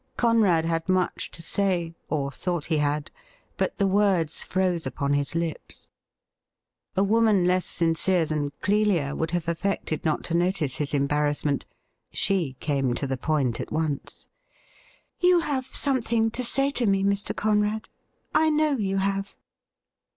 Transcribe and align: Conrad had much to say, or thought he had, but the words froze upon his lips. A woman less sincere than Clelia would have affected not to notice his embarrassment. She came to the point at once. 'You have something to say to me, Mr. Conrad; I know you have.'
Conrad 0.17 0.65
had 0.65 0.89
much 0.89 1.29
to 1.29 1.43
say, 1.43 1.93
or 2.09 2.31
thought 2.31 2.65
he 2.65 2.77
had, 2.77 3.11
but 3.55 3.77
the 3.77 3.85
words 3.85 4.43
froze 4.43 4.87
upon 4.87 5.13
his 5.13 5.35
lips. 5.35 5.91
A 6.97 7.03
woman 7.03 7.45
less 7.45 7.67
sincere 7.67 8.25
than 8.25 8.49
Clelia 8.63 9.15
would 9.15 9.29
have 9.29 9.47
affected 9.47 10.03
not 10.03 10.23
to 10.23 10.33
notice 10.33 10.77
his 10.77 10.95
embarrassment. 10.95 11.67
She 12.11 12.53
came 12.59 12.95
to 12.95 13.05
the 13.05 13.15
point 13.15 13.59
at 13.61 13.71
once. 13.71 14.25
'You 15.19 15.41
have 15.41 15.67
something 15.67 16.31
to 16.31 16.43
say 16.43 16.71
to 16.71 16.87
me, 16.87 17.03
Mr. 17.03 17.35
Conrad; 17.35 17.87
I 18.33 18.49
know 18.49 18.77
you 18.77 18.97
have.' 18.97 19.35